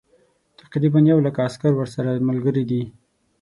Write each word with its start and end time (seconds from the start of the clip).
تقریبا 0.59 0.99
یو 1.11 1.19
لک 1.25 1.35
عسکر 1.45 1.71
ورسره 1.75 2.23
ملګري 2.27 2.63
دي. 2.69 2.81